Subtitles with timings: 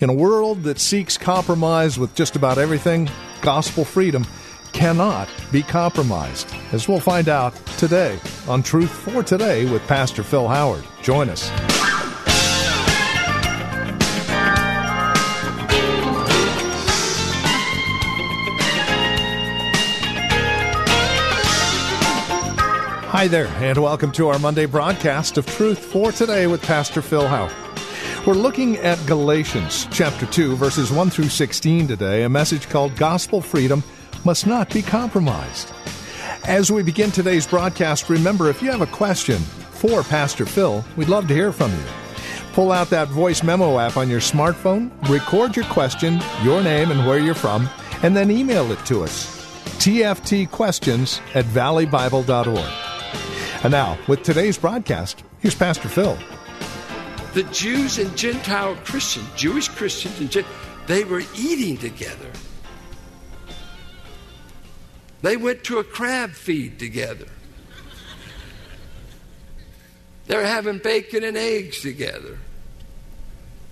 [0.00, 3.10] In a world that seeks compromise with just about everything,
[3.42, 4.26] gospel freedom
[4.72, 6.48] cannot be compromised.
[6.72, 8.18] As we'll find out today
[8.48, 10.84] on Truth for Today with Pastor Phil Howard.
[11.02, 11.50] Join us.
[23.10, 27.28] Hi there, and welcome to our Monday broadcast of Truth for Today with Pastor Phil
[27.28, 27.69] Howard.
[28.26, 33.40] We're looking at Galatians chapter 2, verses 1 through 16 today, a message called Gospel
[33.40, 33.82] Freedom
[34.26, 35.72] Must Not Be Compromised.
[36.44, 41.08] As we begin today's broadcast, remember if you have a question for Pastor Phil, we'd
[41.08, 41.82] love to hear from you.
[42.52, 47.06] Pull out that voice memo app on your smartphone, record your question, your name, and
[47.06, 47.70] where you're from,
[48.02, 49.34] and then email it to us.
[49.78, 53.64] TFTquestions at valleybible.org.
[53.64, 56.18] And now, with today's broadcast, here's Pastor Phil.
[57.32, 60.46] The Jews and Gentile Christians, Jewish Christians and Gent-
[60.86, 62.30] they were eating together.
[65.22, 67.26] They went to a crab feed together.
[70.26, 72.38] They were having bacon and eggs together.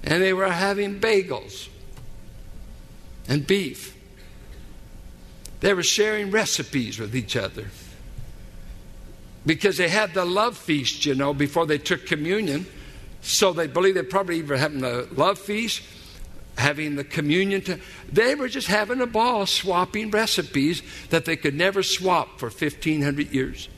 [0.05, 1.69] And they were having bagels
[3.29, 3.97] and beef.
[5.61, 7.67] They were sharing recipes with each other
[9.45, 12.67] because they had the love feast, you know, before they took communion.
[13.21, 15.83] So they believe they probably even having the love feast,
[16.57, 17.63] having the communion.
[17.63, 17.79] To,
[18.11, 23.33] they were just having a ball, swapping recipes that they could never swap for 1,500
[23.33, 23.69] years.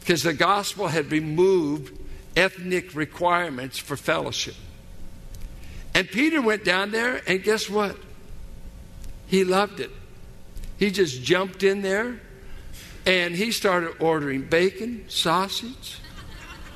[0.00, 1.96] Because the gospel had removed
[2.36, 4.54] ethnic requirements for fellowship.
[5.94, 7.96] And Peter went down there, and guess what?
[9.26, 9.90] He loved it.
[10.80, 12.20] He just jumped in there
[13.06, 15.98] and he started ordering bacon, sausage,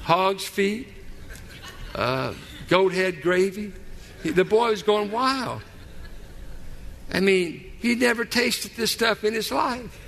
[0.04, 0.88] hog's feet,
[1.94, 2.34] uh,
[2.68, 3.72] goat head gravy.
[4.22, 5.62] The boy was going wild.
[7.12, 10.00] I mean, he never tasted this stuff in his life.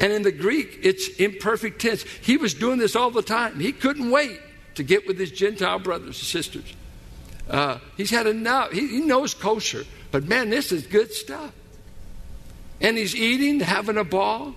[0.00, 2.02] And in the Greek, it's imperfect tense.
[2.02, 3.60] He was doing this all the time.
[3.60, 4.40] He couldn't wait
[4.74, 6.74] to get with his Gentile brothers and sisters.
[7.48, 8.72] Uh, he's had enough.
[8.72, 11.52] He, he knows kosher, but man, this is good stuff.
[12.80, 14.56] And he's eating, having a ball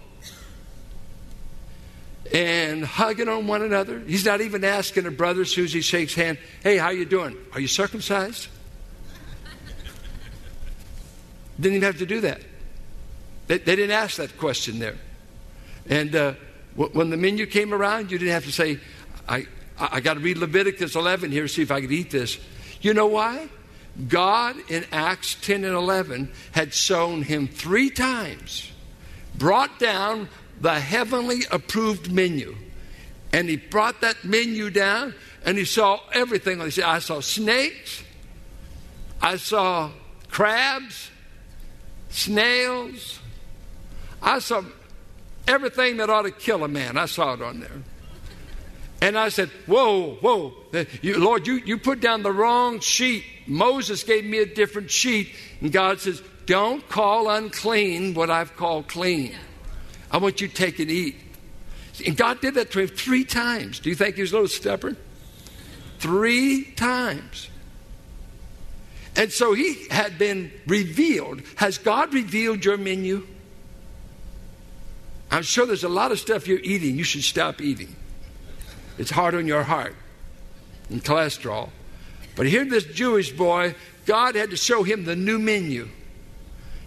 [2.33, 3.99] and hugging on one another.
[3.99, 7.05] He's not even asking a brother as soon as he shakes hand, hey, how you
[7.05, 7.37] doing?
[7.53, 8.47] Are you circumcised?
[11.59, 12.41] Didn't even have to do that.
[13.47, 14.97] They, they didn't ask that question there.
[15.89, 16.33] And uh,
[16.75, 18.79] w- when the menu came around, you didn't have to say,
[19.27, 19.47] I,
[19.79, 22.37] I, I got to read Leviticus 11 here to see if I could eat this.
[22.81, 23.49] You know why?
[24.07, 28.71] God in Acts 10 and 11 had shown him three times,
[29.35, 30.29] brought down
[30.61, 32.55] the heavenly approved menu.
[33.33, 35.13] And he brought that menu down
[35.45, 36.59] and he saw everything.
[36.61, 38.03] He said, I saw snakes,
[39.21, 39.91] I saw
[40.29, 41.09] crabs,
[42.09, 43.19] snails,
[44.21, 44.63] I saw
[45.47, 46.97] everything that ought to kill a man.
[46.97, 47.83] I saw it on there.
[49.01, 50.53] And I said, Whoa, whoa,
[51.01, 53.23] you, Lord, you, you put down the wrong sheet.
[53.45, 55.29] Moses gave me a different sheet.
[55.61, 59.35] And God says, Don't call unclean what I've called clean.
[60.11, 61.15] I want you to take and eat.
[62.05, 63.79] And God did that to him three times.
[63.79, 64.97] Do you think he was a little stubborn?
[65.99, 67.49] Three times.
[69.15, 71.41] And so he had been revealed.
[71.55, 73.25] Has God revealed your menu?
[75.31, 77.95] I'm sure there's a lot of stuff you're eating you should stop eating.
[78.97, 79.95] It's hard on your heart
[80.89, 81.69] and cholesterol.
[82.35, 83.75] But here, this Jewish boy,
[84.05, 85.89] God had to show him the new menu.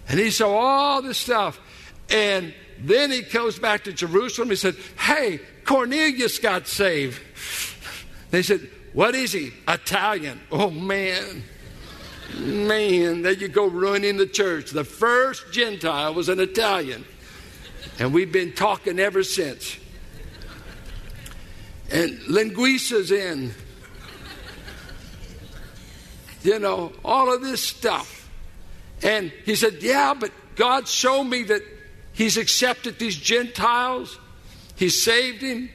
[0.07, 1.59] And he saw all this stuff.
[2.09, 4.49] And then he goes back to Jerusalem.
[4.49, 7.21] He said, Hey, Cornelius got saved.
[8.31, 9.51] They said, What is he?
[9.67, 10.39] Italian.
[10.51, 11.43] Oh, man.
[12.37, 14.71] Man, there you go ruining the church.
[14.71, 17.05] The first Gentile was an Italian.
[17.99, 19.77] And we've been talking ever since.
[21.91, 23.53] And linguista's in.
[26.43, 28.29] You know, all of this stuff.
[29.03, 31.61] And he said, Yeah, but God showed me that
[32.13, 34.19] He's accepted these Gentiles.
[34.75, 35.69] He saved him.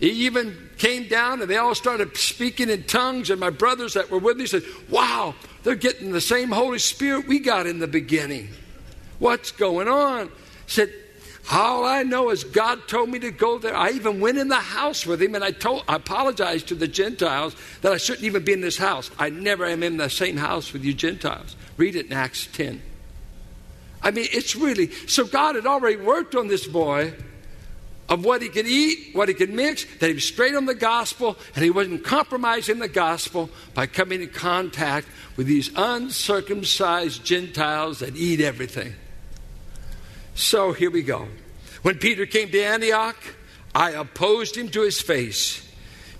[0.00, 3.30] He even came down and they all started speaking in tongues.
[3.30, 7.26] And my brothers that were with me said, Wow, they're getting the same Holy Spirit
[7.26, 8.48] we got in the beginning.
[9.18, 10.30] What's going on?
[10.66, 10.92] Said,
[11.50, 13.74] all I know is God told me to go there.
[13.74, 16.88] I even went in the house with him and I told I apologized to the
[16.88, 19.10] Gentiles that I shouldn't even be in this house.
[19.18, 21.54] I never am in the same house with you Gentiles.
[21.76, 22.82] Read it in Acts 10.
[24.06, 27.12] I mean, it's really so God had already worked on this boy
[28.08, 30.76] of what he could eat, what he could mix, that he was straight on the
[30.76, 37.98] gospel, and he wasn't compromising the gospel by coming in contact with these uncircumcised Gentiles
[37.98, 38.94] that eat everything.
[40.36, 41.26] So here we go.
[41.82, 43.16] When Peter came to Antioch,
[43.74, 45.68] I opposed him to his face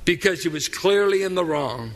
[0.04, 1.92] because he was clearly in the wrong.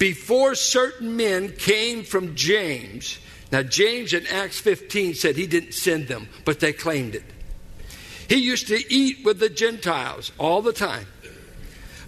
[0.00, 3.18] Before certain men came from James,
[3.52, 7.22] now James in Acts 15 said he didn't send them, but they claimed it.
[8.26, 11.06] He used to eat with the Gentiles all the time.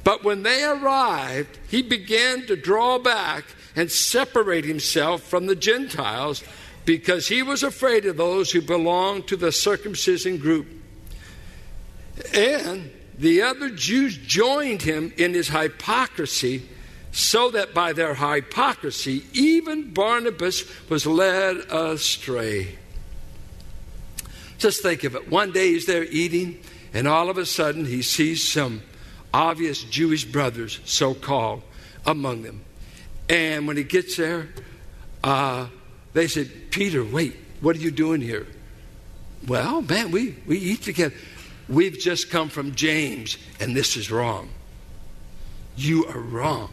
[0.04, 3.44] But when they arrived, he began to draw back
[3.76, 6.42] and separate himself from the Gentiles
[6.86, 10.66] because he was afraid of those who belonged to the circumcision group.
[12.32, 16.62] And the other Jews joined him in his hypocrisy,
[17.12, 22.78] so that by their hypocrisy, even Barnabas was led astray.
[24.58, 25.30] Just think of it.
[25.30, 26.58] One day he's there eating,
[26.94, 28.82] and all of a sudden he sees some
[29.32, 31.62] obvious Jewish brothers, so called,
[32.06, 32.62] among them.
[33.28, 34.48] And when he gets there,
[35.22, 35.68] uh,
[36.14, 38.46] they said, Peter, wait, what are you doing here?
[39.46, 41.14] Well, man, we, we eat together.
[41.68, 44.48] We've just come from James, and this is wrong.
[45.76, 46.70] You are wrong.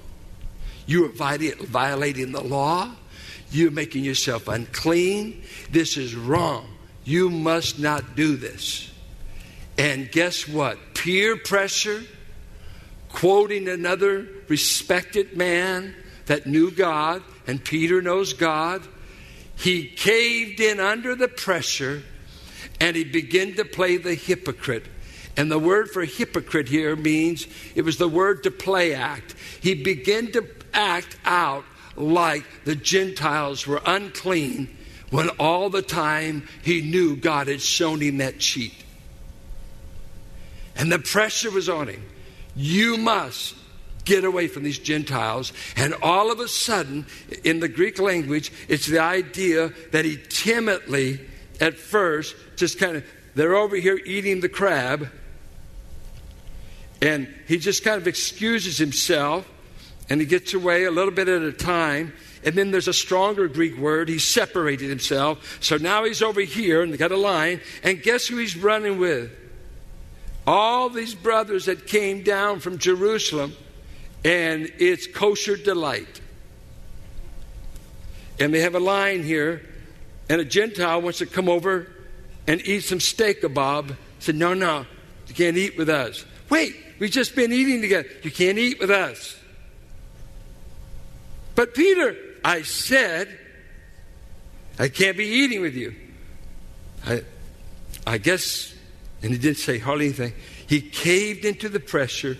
[0.89, 2.91] You are violating the law.
[3.51, 5.43] You're making yourself unclean.
[5.69, 6.67] This is wrong.
[7.03, 8.91] You must not do this.
[9.77, 10.95] And guess what?
[10.95, 12.03] Peer pressure,
[13.09, 15.95] quoting another respected man
[16.25, 18.81] that knew God, and Peter knows God
[19.59, 22.01] he caved in under the pressure
[22.79, 24.85] and he began to play the hypocrite.
[25.35, 27.45] And the word for hypocrite here means
[27.75, 29.35] it was the word to play act.
[29.61, 30.41] He began to
[30.73, 31.63] act out
[31.95, 34.75] like the Gentiles were unclean
[35.09, 38.73] when all the time he knew God had shown him that cheat.
[40.75, 42.03] And the pressure was on him.
[42.55, 43.55] You must
[44.05, 45.53] get away from these Gentiles.
[45.75, 47.05] And all of a sudden,
[47.43, 51.19] in the Greek language, it's the idea that he timidly,
[51.59, 53.05] at first, just kind of,
[53.35, 55.09] they're over here eating the crab,
[57.01, 59.47] and he just kind of excuses himself,
[60.09, 62.13] and he gets away a little bit at a time.
[62.43, 64.07] And then there's a stronger Greek word.
[64.07, 65.57] He separated himself.
[65.61, 67.61] So now he's over here and got a line.
[67.83, 69.31] And guess who he's running with?
[70.47, 73.53] All these brothers that came down from Jerusalem
[74.23, 76.21] and it's kosher delight.
[78.39, 79.61] And they have a line here,
[80.29, 81.87] and a Gentile wants to come over
[82.47, 83.95] and eat some steak kebab.
[84.19, 84.85] Said, No, no,
[85.27, 86.25] you can't eat with us.
[86.49, 88.07] Wait, we've just been eating together.
[88.23, 89.38] You can't eat with us.
[91.59, 93.37] But Peter, I said,
[94.79, 95.93] I can't be eating with you.
[97.05, 97.23] I,
[98.07, 98.73] I guess,
[99.21, 100.31] and he didn't say hardly anything.
[100.67, 102.37] He caved into the pressure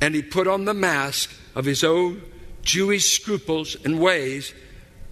[0.00, 2.22] and he put on the mask of his own
[2.62, 4.54] Jewish scruples and ways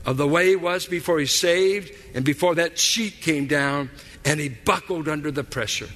[0.06, 3.90] of the way he was before he saved and before that sheet came down
[4.24, 5.90] and he buckled under the pressure.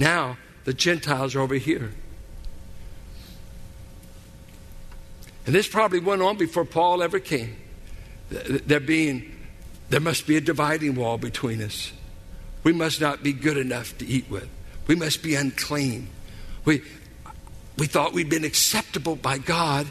[0.00, 1.92] Now the Gentiles are over here.
[5.48, 7.56] And this probably went on before Paul ever came.
[8.28, 9.34] There being
[9.88, 11.90] there must be a dividing wall between us.
[12.64, 14.46] We must not be good enough to eat with.
[14.88, 16.08] We must be unclean.
[16.66, 16.82] We,
[17.78, 19.86] we thought we'd been acceptable by God.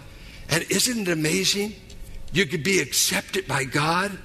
[0.47, 1.73] And isn't it amazing?
[2.31, 4.15] You could be accepted by God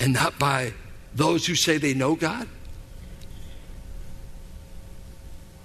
[0.00, 0.72] and not by
[1.14, 2.48] those who say they know God.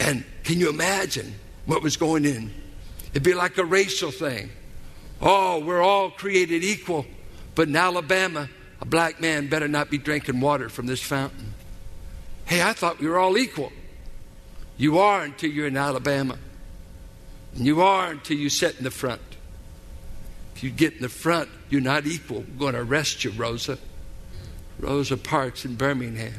[0.01, 1.33] And can you imagine
[1.65, 2.53] what was going in?
[3.11, 4.49] It'd be like a racial thing.
[5.21, 7.05] Oh, we're all created equal,
[7.55, 11.53] but in Alabama, a black man better not be drinking water from this fountain.
[12.45, 13.71] Hey, I thought we were all equal.
[14.77, 16.37] You are until you're in Alabama.
[17.55, 19.21] And you are until you sit in the front.
[20.55, 22.39] If you get in the front, you're not equal.
[22.41, 23.77] We're going to arrest you, Rosa.
[24.79, 26.33] Rosa Parks in Birmingham.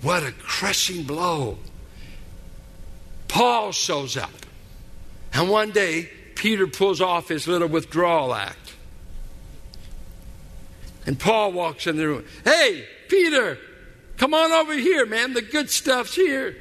[0.00, 1.58] What a crushing blow.
[3.26, 4.30] Paul shows up.
[5.34, 8.74] And one day, Peter pulls off his little withdrawal act.
[11.06, 12.24] And Paul walks in the room.
[12.44, 13.58] Hey, Peter,
[14.16, 15.32] Come on over here, man.
[15.34, 16.56] The good stuff's here.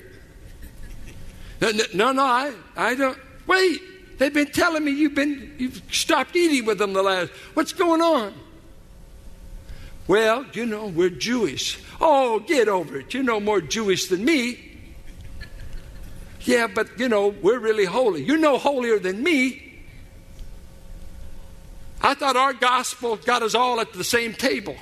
[1.94, 3.18] No, no, I, I don't.
[3.48, 3.80] Wait,
[4.18, 7.32] they've been telling me you've been you've stopped eating with them the last.
[7.54, 8.34] What's going on?
[10.08, 11.80] Well, you know, we're Jewish.
[12.02, 13.14] Oh, get over it.
[13.14, 14.73] You're no more Jewish than me.
[16.46, 18.24] Yeah, but you know, we're really holy.
[18.24, 19.74] You're no holier than me.
[22.02, 24.76] I thought our gospel got us all at the same table.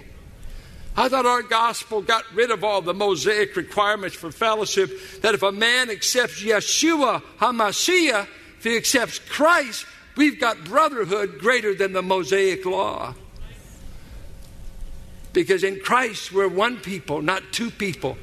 [0.98, 4.92] I thought our gospel got rid of all the Mosaic requirements for fellowship.
[5.22, 8.28] That if a man accepts Yeshua HaMashiach,
[8.58, 9.86] if he accepts Christ,
[10.18, 13.14] we've got brotherhood greater than the Mosaic law.
[15.32, 18.18] Because in Christ, we're one people, not two people.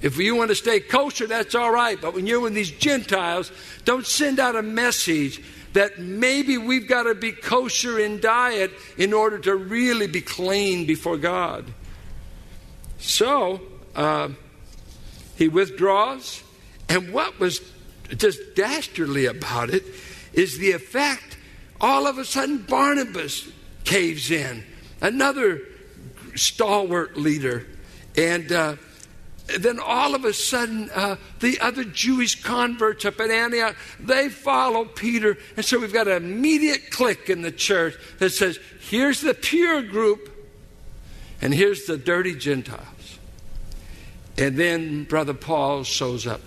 [0.00, 2.00] If you want to stay kosher, that's all right.
[2.00, 3.50] But when you're with these Gentiles,
[3.84, 9.12] don't send out a message that maybe we've got to be kosher in diet in
[9.12, 11.72] order to really be clean before God.
[12.98, 13.60] So
[13.94, 14.30] uh,
[15.36, 16.42] he withdraws,
[16.88, 17.60] and what was
[18.16, 19.84] just dastardly about it
[20.32, 21.36] is the effect.
[21.80, 23.48] All of a sudden, Barnabas
[23.84, 24.64] caves in,
[25.00, 25.60] another
[26.34, 27.66] stalwart leader,
[28.16, 28.76] and uh,
[29.58, 34.84] then all of a sudden, uh, the other Jewish converts up at Antioch, they follow
[34.84, 35.38] Peter.
[35.56, 38.58] And so we've got an immediate clique in the church that says,
[38.90, 40.30] here's the pure group,
[41.40, 43.18] and here's the dirty Gentiles.
[44.36, 46.40] And then Brother Paul shows up.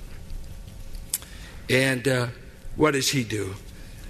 [1.69, 2.27] And uh,
[2.75, 3.55] what does he do?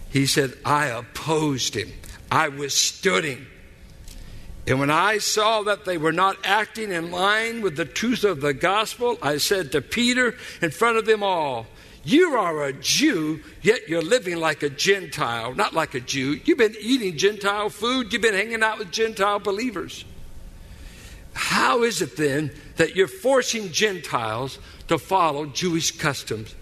[0.10, 1.92] He said, I opposed him,
[2.30, 3.48] I withstood him.
[4.68, 8.42] And when I saw that they were not acting in line with the truth of
[8.42, 11.66] the gospel, I said to Peter in front of them all,
[12.04, 16.40] You are a Jew, yet you're living like a Gentile, not like a Jew.
[16.46, 20.06] You've been eating Gentile food, you've been hanging out with Gentile believers.
[21.34, 26.54] How is it then that you're forcing Gentiles to follow Jewish customs?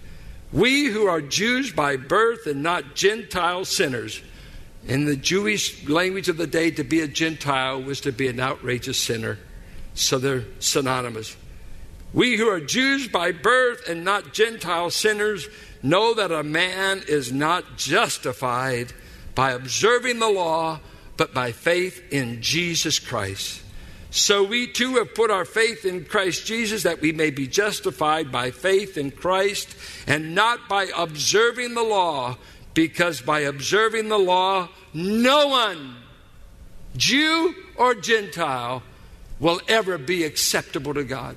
[0.54, 4.22] We who are Jews by birth and not Gentile sinners
[4.88, 8.40] in the Jewish language of the day, to be a Gentile was to be an
[8.40, 9.38] outrageous sinner.
[9.94, 11.36] So they're synonymous.
[12.14, 15.48] We who are Jews by birth and not Gentile sinners
[15.84, 18.94] know that a man is not justified
[19.36, 20.80] by observing the law,
[21.18, 23.62] but by faith in Jesus Christ.
[24.12, 28.32] So we too have put our faith in Christ Jesus that we may be justified
[28.32, 29.76] by faith in Christ
[30.08, 32.38] and not by observing the law
[32.74, 35.96] because by observing the law, no one,
[36.96, 38.84] Jew or Gentile,
[39.40, 41.36] will ever be acceptable to God.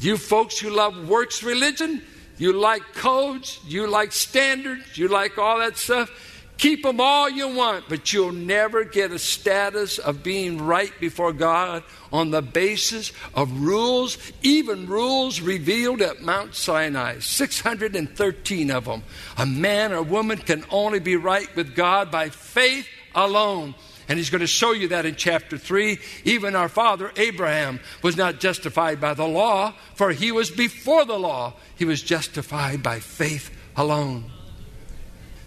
[0.00, 2.02] You folks who love works religion,
[2.38, 6.10] you like codes, you like standards, you like all that stuff.
[6.58, 11.32] Keep them all you want, but you'll never get a status of being right before
[11.32, 11.82] God
[12.12, 19.02] on the basis of rules, even rules revealed at Mount Sinai 613 of them.
[19.38, 23.74] A man or woman can only be right with God by faith alone.
[24.08, 25.98] And he's going to show you that in chapter 3.
[26.24, 31.18] Even our father Abraham was not justified by the law, for he was before the
[31.18, 31.54] law.
[31.76, 34.30] He was justified by faith alone.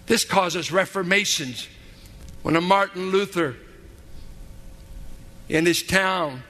[0.06, 1.68] This causes reformations.
[2.44, 3.56] When a Martin Luther
[5.50, 6.44] in his town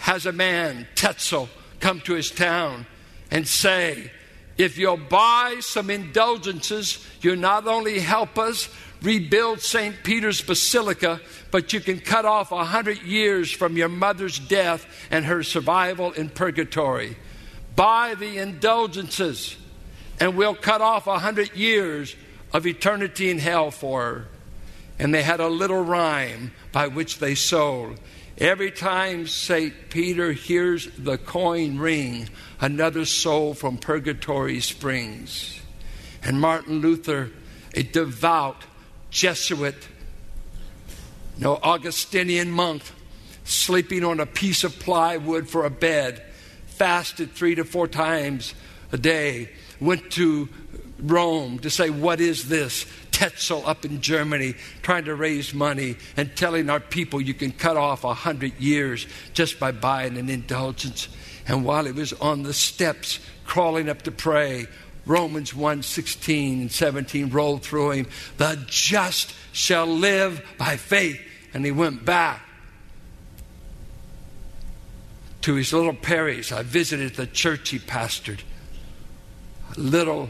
[0.00, 1.48] has a man, Tetzel,
[1.80, 2.86] come to his town
[3.30, 4.10] and say,
[4.56, 8.68] if you'll buy some indulgences, you not only help us
[9.02, 9.94] rebuild St.
[10.02, 11.20] Peter's Basilica,
[11.50, 16.12] but you can cut off a hundred years from your mother's death and her survival
[16.12, 17.16] in purgatory.
[17.76, 19.56] Buy the indulgences,
[20.18, 22.16] and we'll cut off a hundred years
[22.56, 24.24] of eternity in hell for her.
[24.98, 28.00] And they had a little rhyme by which they sold.
[28.38, 29.74] Every time St.
[29.90, 35.60] Peter hears the coin ring, another soul from purgatory springs.
[36.22, 37.30] And Martin Luther,
[37.74, 38.64] a devout
[39.10, 39.76] Jesuit,
[41.38, 42.82] no Augustinian monk,
[43.44, 46.22] sleeping on a piece of plywood for a bed,
[46.68, 48.54] fasted three to four times
[48.92, 50.48] a day, went to
[50.98, 52.86] Rome to say, What is this?
[53.10, 57.78] Tetzel up in Germany trying to raise money and telling our people you can cut
[57.78, 61.08] off a hundred years just by buying an indulgence.
[61.48, 64.66] And while he was on the steps crawling up to pray,
[65.06, 68.06] Romans 1 16 and 17 rolled through him.
[68.36, 71.20] The just shall live by faith.
[71.54, 72.42] And he went back
[75.42, 76.52] to his little parish.
[76.52, 78.40] I visited the church he pastored.
[79.76, 80.28] A little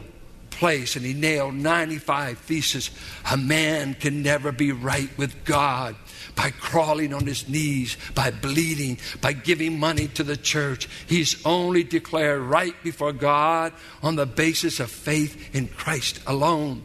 [0.56, 2.90] place and he nailed 95 theses.
[3.30, 5.96] A man can never be right with God
[6.34, 10.88] by crawling on his knees, by bleeding, by giving money to the church.
[11.06, 13.72] He's only declared right before God
[14.02, 16.82] on the basis of faith in Christ alone.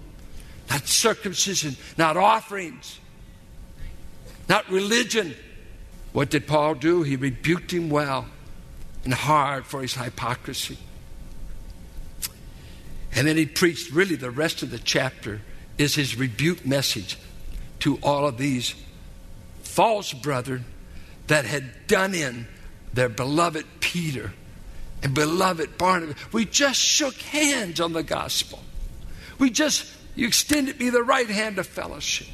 [0.69, 2.99] Not circumcision, not offerings,
[4.47, 5.35] not religion.
[6.13, 7.03] What did Paul do?
[7.03, 8.25] He rebuked him well
[9.03, 10.77] and hard for his hypocrisy.
[13.13, 15.41] And then he preached, really, the rest of the chapter
[15.77, 17.18] is his rebuke message
[17.80, 18.75] to all of these
[19.63, 20.65] false brethren
[21.27, 22.48] that had done in
[22.94, 24.34] their beloved Peter
[25.03, 26.15] and beloved Barnabas.
[26.32, 28.60] We just shook hands on the gospel.
[29.39, 32.27] We just, you extended me the right hand of fellowship.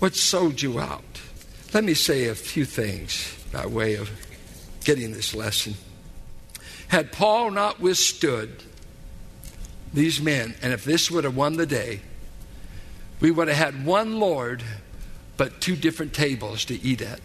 [0.00, 1.20] What sold you out?
[1.72, 4.10] Let me say a few things by way of
[4.84, 5.74] getting this lesson.
[6.88, 8.64] Had Paul not withstood
[9.92, 12.00] these men, and if this would have won the day,
[13.20, 14.62] we would have had one Lord,
[15.36, 17.20] but two different tables to eat at.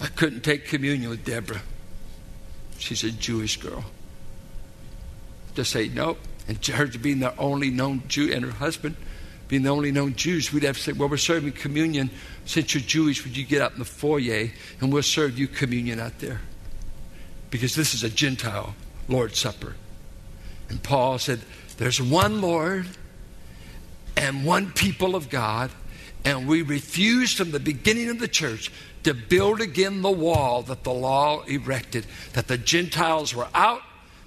[0.00, 1.62] I couldn't take communion with Deborah.
[2.78, 3.84] She's a Jewish girl.
[5.56, 8.96] To say nope, and her being the only known Jew, and her husband
[9.48, 12.08] being the only known Jews, we'd have to say, well, we're serving communion.
[12.44, 14.48] Since you're Jewish, would you get out in the foyer
[14.80, 16.40] and we'll serve you communion out there?
[17.50, 18.76] Because this is a Gentile
[19.08, 19.74] Lord's Supper.
[20.70, 21.40] And Paul said,
[21.76, 22.86] There's one Lord
[24.16, 25.70] and one people of God,
[26.24, 28.72] and we refused from the beginning of the church
[29.02, 33.82] to build again the wall that the law erected, that the Gentiles were out,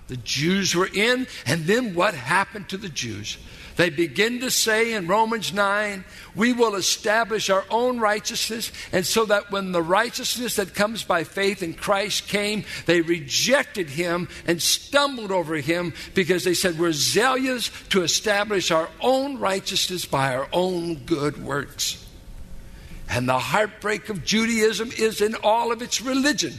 [0.08, 3.38] the Jews were in, and then what happened to the Jews?
[3.76, 6.04] They begin to say in Romans 9,
[6.36, 11.24] we will establish our own righteousness, and so that when the righteousness that comes by
[11.24, 16.92] faith in Christ came, they rejected him and stumbled over him because they said, We're
[16.92, 22.00] zealous to establish our own righteousness by our own good works.
[23.10, 26.54] And the heartbreak of Judaism is in all of its religion.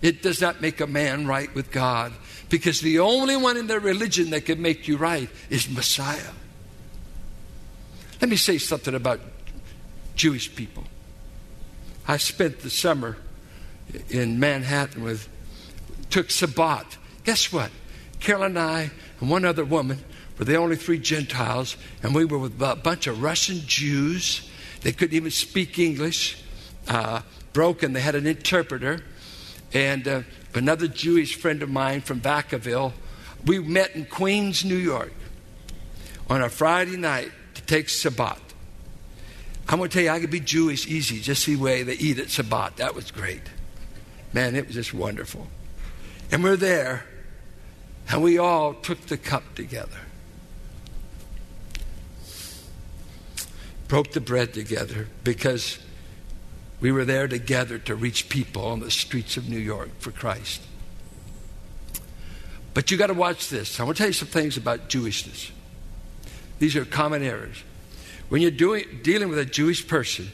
[0.00, 2.12] It does not make a man right with God
[2.48, 6.32] because the only one in their religion that can make you right is Messiah.
[8.22, 9.18] Let me say something about
[10.14, 10.84] Jewish people.
[12.06, 13.16] I spent the summer
[14.10, 15.28] in Manhattan with,
[16.08, 16.98] took Sabbat.
[17.24, 17.72] Guess what?
[18.20, 19.98] Carol and I and one other woman
[20.38, 24.48] were the only three Gentiles, and we were with a bunch of Russian Jews.
[24.82, 26.40] They couldn't even speak English,
[26.86, 27.92] uh, broken.
[27.92, 29.02] They had an interpreter.
[29.74, 30.22] And uh,
[30.54, 32.92] another Jewish friend of mine from Vacaville.
[33.44, 35.12] We met in Queens, New York
[36.30, 37.32] on a Friday night
[37.72, 38.38] takes Sabbat.
[39.66, 42.18] I'm going to tell you, I could be Jewish easy, just the way they eat
[42.18, 42.76] at Sabbat.
[42.76, 43.40] That was great.
[44.34, 45.46] Man, it was just wonderful.
[46.30, 47.06] And we're there,
[48.10, 49.96] and we all took the cup together,
[53.88, 55.78] broke the bread together because
[56.78, 60.60] we were there together to reach people on the streets of New York for Christ.
[62.74, 63.80] But you got to watch this.
[63.80, 65.52] I want to tell you some things about Jewishness.
[66.62, 67.60] These are common errors.
[68.28, 70.30] When you're doing, dealing with a Jewish person,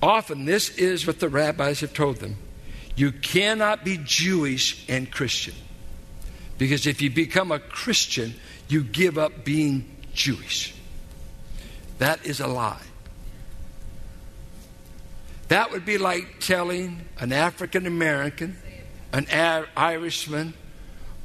[0.00, 2.36] often this is what the rabbis have told them.
[2.94, 5.56] You cannot be Jewish and Christian.
[6.58, 8.34] Because if you become a Christian,
[8.68, 10.72] you give up being Jewish.
[11.98, 12.86] That is a lie.
[15.48, 18.56] That would be like telling an African American,
[19.12, 19.26] an
[19.76, 20.54] Irishman,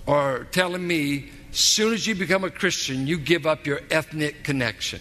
[0.08, 5.00] or telling me soon as you become a Christian, you give up your ethnic connection.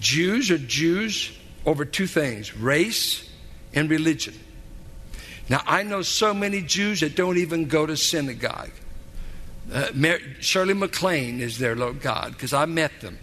[0.00, 1.32] Jews are Jews
[1.64, 3.28] over two things race
[3.74, 4.34] and religion.
[5.48, 8.72] Now, I know so many Jews that don't even go to synagogue.
[9.72, 13.18] Uh, Mary, Shirley MacLaine is their Lord God because I met them.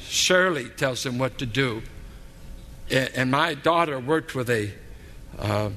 [0.00, 1.82] Shirley tells them what to do.
[2.90, 4.72] And, and my daughter worked with a,
[5.38, 5.70] uh,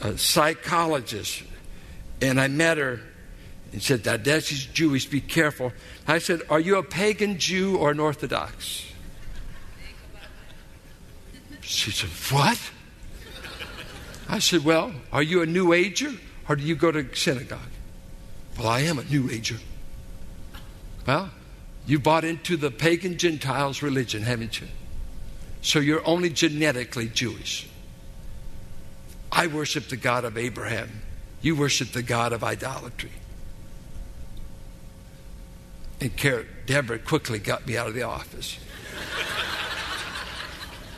[0.00, 1.44] a psychologist,
[2.20, 3.00] and I met her
[3.72, 5.72] and said, Dad, she's Jewish, be careful.
[6.06, 8.86] I said, Are you a pagan Jew or an Orthodox?
[11.62, 12.60] She said, What?
[14.28, 16.12] I said, Well, are you a New Ager
[16.48, 17.60] or do you go to synagogue?
[18.58, 19.56] Well, I am a New Ager.
[21.06, 21.30] Well,
[21.86, 24.68] you bought into the pagan Gentiles' religion, haven't you?
[25.62, 27.68] So you're only genetically Jewish.
[29.30, 31.00] I worship the God of Abraham.
[31.40, 33.10] You worship the God of idolatry.
[36.02, 38.58] And Deborah quickly got me out of the office.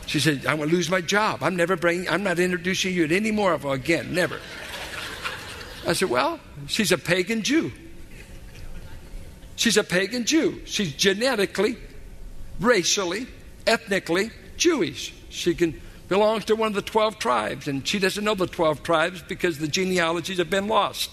[0.07, 1.43] She said, I'm going to lose my job.
[1.43, 4.15] I'm never bringing, I'm not introducing you to any more of them again.
[4.15, 4.39] Never.
[5.85, 7.71] I said, Well, she's a pagan Jew.
[9.57, 10.61] She's a pagan Jew.
[10.65, 11.77] She's genetically,
[12.59, 13.27] racially,
[13.67, 15.13] ethnically Jewish.
[15.29, 18.81] She can belongs to one of the 12 tribes, and she doesn't know the 12
[18.81, 21.11] tribes because the genealogies have been lost.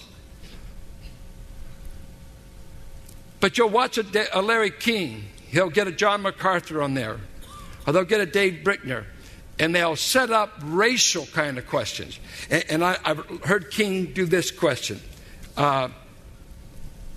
[3.42, 7.18] But you'll watch a, a Larry King, he'll get a John MacArthur on there,
[7.84, 9.04] or they'll get a Dave Bittner,
[9.58, 12.20] and they'll set up racial kind of questions.
[12.50, 15.00] And, and I, have heard King do this question
[15.56, 15.88] uh,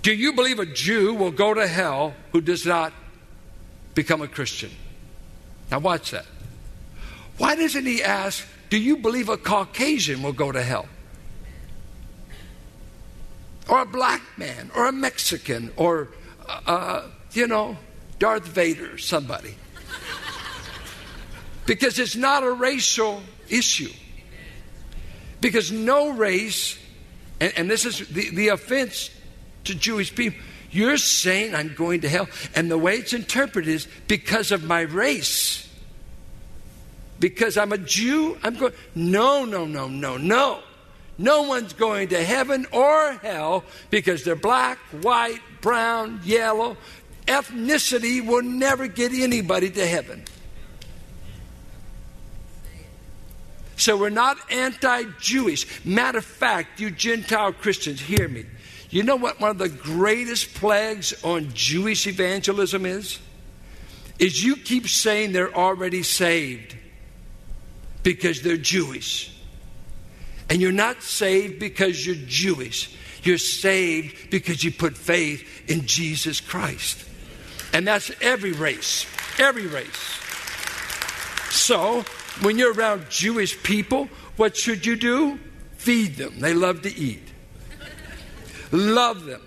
[0.01, 2.91] Do you believe a Jew will go to hell who does not
[3.93, 4.71] become a Christian?
[5.69, 6.25] Now, watch that.
[7.37, 10.87] Why doesn't he ask, Do you believe a Caucasian will go to hell?
[13.67, 16.09] Or a black man, or a Mexican, or,
[16.47, 17.77] uh, uh you know,
[18.19, 19.55] Darth Vader, somebody.
[21.65, 23.91] Because it's not a racial issue.
[25.41, 26.77] Because no race,
[27.39, 29.09] and, and this is the, the offense
[29.63, 32.27] to Jewish people, you're saying I'm going to hell.
[32.55, 35.65] And the way it's interpreted is because of my race
[37.19, 38.73] because I'm a Jew, I'm going.
[38.93, 40.61] No, no, no, no, no.
[41.17, 46.77] No one's going to heaven or hell because they're black, white, brown, yellow.
[47.25, 50.23] Ethnicity will never get anybody to heaven.
[53.77, 55.85] So we're not anti Jewish.
[55.85, 58.45] Matter of fact, you Gentile Christians, hear me.
[58.89, 63.19] You know what one of the greatest plagues on Jewish evangelism is?
[64.17, 66.75] Is you keep saying they're already saved
[68.03, 69.34] because they're Jewish.
[70.49, 72.95] And you're not saved because you're Jewish.
[73.23, 77.03] You're saved because you put faith in Jesus Christ.
[77.73, 79.05] And that's every race,
[79.39, 80.21] every race.
[81.49, 82.03] So,
[82.41, 85.39] when you're around Jewish people, what should you do?
[85.77, 86.39] Feed them.
[86.39, 87.23] They love to eat.
[88.71, 89.41] Love them.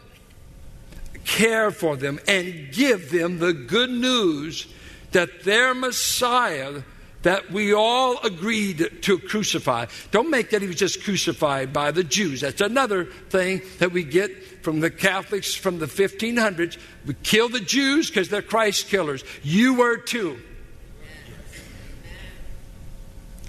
[1.24, 4.66] Care for them and give them the good news
[5.12, 6.82] that their Messiah
[7.22, 9.86] that we all agreed to crucify.
[10.10, 12.40] Don't make that he was just crucified by the Jews.
[12.42, 16.78] That's another thing that we get from the Catholics from the 1500s.
[17.06, 19.24] We kill the Jews because they're Christ killers.
[19.42, 20.38] You were too.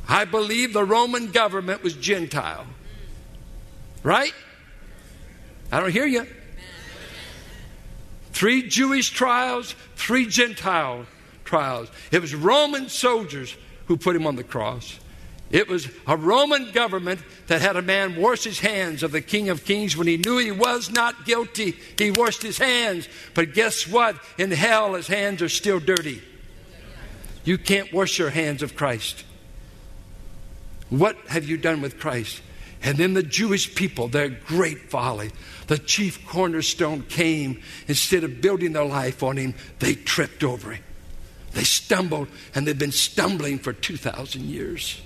[0.08, 2.66] I believe the Roman government was Gentile.
[4.02, 4.34] Right?
[5.72, 6.26] I don't hear you.
[8.32, 11.06] Three Jewish trials, three Gentile
[11.50, 11.90] trials.
[12.12, 13.56] It was Roman soldiers
[13.88, 15.00] who put him on the cross.
[15.50, 19.50] It was a Roman government that had a man wash his hands of the King
[19.50, 21.76] of Kings when he knew he was not guilty.
[21.98, 23.10] He washed his hands.
[23.34, 24.16] But guess what?
[24.38, 26.22] In hell, his hands are still dirty.
[27.44, 29.24] You can't wash your hands of Christ.
[30.92, 32.42] What have you done with Christ?
[32.84, 35.32] And then the Jewish people, their great folly.
[35.66, 37.62] The chief cornerstone came.
[37.88, 40.84] Instead of building their life on him, they tripped over him.
[41.54, 45.02] They stumbled, and they've been stumbling for 2,000 years.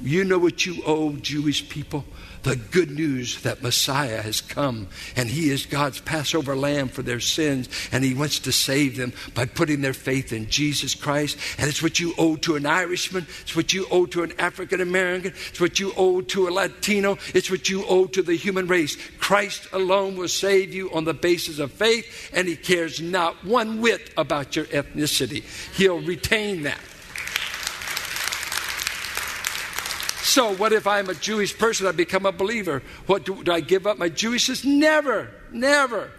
[0.00, 2.04] You know what you owe Jewish people?
[2.46, 7.18] The good news that Messiah has come and he is God's Passover lamb for their
[7.18, 11.38] sins and he wants to save them by putting their faith in Jesus Christ.
[11.58, 14.80] And it's what you owe to an Irishman, it's what you owe to an African
[14.80, 18.68] American, it's what you owe to a Latino, it's what you owe to the human
[18.68, 18.96] race.
[19.18, 23.80] Christ alone will save you on the basis of faith and he cares not one
[23.80, 25.42] whit about your ethnicity.
[25.74, 26.78] He'll retain that.
[30.36, 31.86] So, what if I'm a Jewish person?
[31.86, 32.82] I become a believer.
[33.06, 34.66] What do, do I give up my Jewishness?
[34.66, 36.10] Never, never.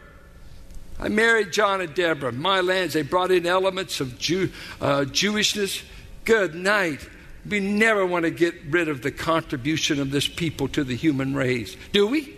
[0.99, 2.31] I married John and Deborah.
[2.31, 4.51] My lands, they brought in elements of Jew,
[4.81, 5.83] uh, Jewishness.
[6.25, 7.07] Good night.
[7.47, 11.35] We never want to get rid of the contribution of this people to the human
[11.35, 12.35] race, do we?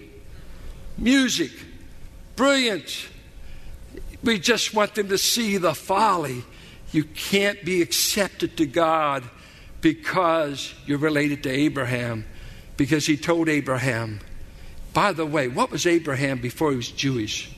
[0.97, 1.51] Music,
[2.35, 3.07] brilliance.
[4.21, 6.43] We just want them to see the folly.
[6.91, 9.23] You can't be accepted to God
[9.81, 12.25] because you're related to Abraham,
[12.77, 14.19] because he told Abraham,
[14.93, 17.51] by the way, what was Abraham before he was Jewish?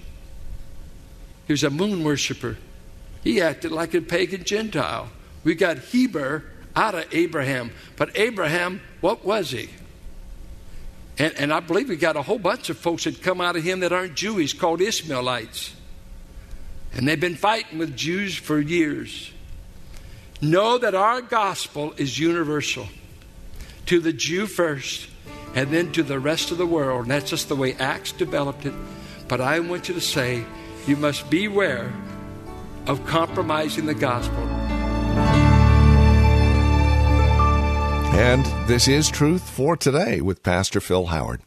[1.48, 2.58] He was a moon worshiper.
[3.24, 5.10] He acted like a pagan Gentile.
[5.44, 6.44] We got Heber
[6.76, 7.72] out of Abraham.
[7.96, 9.70] But Abraham, what was he?
[11.18, 13.64] And, and I believe we got a whole bunch of folks that come out of
[13.64, 15.76] him that aren't Jewish called Ishmaelites.
[16.94, 19.32] And they've been fighting with Jews for years.
[20.42, 22.88] Know that our gospel is universal
[23.86, 25.08] to the Jew first
[25.54, 27.04] and then to the rest of the world.
[27.04, 28.74] And that's just the way Acts developed it.
[29.28, 30.44] But I want you to say,
[30.88, 31.94] you must beware
[32.88, 34.40] of compromising the gospel.
[38.14, 41.42] And this is Truth for Today with Pastor Phil Howard.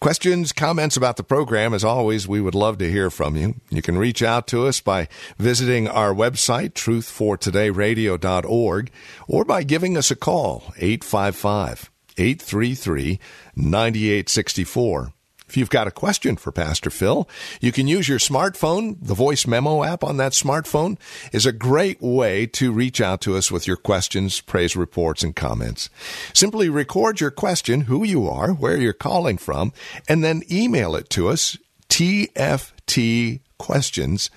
[0.00, 3.54] Questions, comments about the program, as always, we would love to hear from you.
[3.70, 8.90] You can reach out to us by visiting our website, truthfortodayradio.org,
[9.26, 13.18] or by giving us a call, 855 833
[13.56, 15.12] 9864.
[15.48, 17.28] If you've got a question for Pastor Phil,
[17.60, 18.96] you can use your smartphone.
[19.00, 20.98] The voice memo app on that smartphone
[21.32, 25.36] is a great way to reach out to us with your questions, praise reports, and
[25.36, 25.88] comments.
[26.34, 29.72] Simply record your question, who you are, where you're calling from,
[30.08, 31.56] and then email it to us,
[31.88, 34.30] TFT questions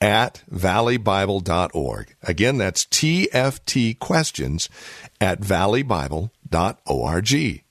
[0.00, 2.14] at valleybible.org.
[2.22, 4.68] Again, that's TFT questions
[5.20, 7.62] at valleybible.org.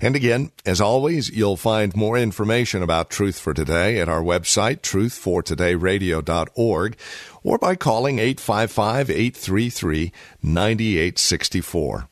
[0.00, 4.80] And again, as always, you'll find more information about Truth for Today at our website,
[4.80, 6.96] truthfortodayradio.org,
[7.42, 12.08] or by calling 855 833 9864.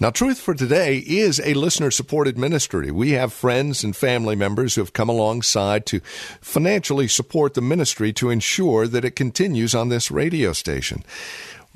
[0.00, 2.92] Now, Truth for Today is a listener supported ministry.
[2.92, 6.00] We have friends and family members who have come alongside to
[6.40, 11.04] financially support the ministry to ensure that it continues on this radio station.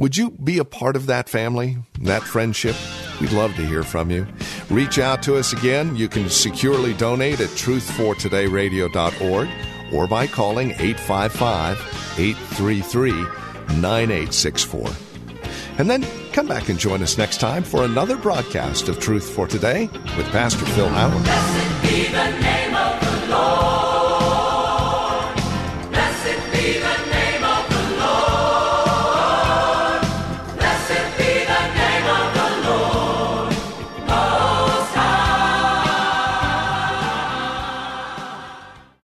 [0.02, 2.74] Would you be a part of that family, that friendship?
[3.20, 4.26] We'd love to hear from you.
[4.68, 5.94] Reach out to us again.
[5.94, 9.48] You can securely donate at truthfortodayradio.org
[9.94, 11.78] or by calling 855
[12.18, 13.12] 833
[13.80, 14.90] 9864.
[15.78, 19.46] And then come back and join us next time for another broadcast of Truth for
[19.46, 21.24] Today with Pastor Phil Howard.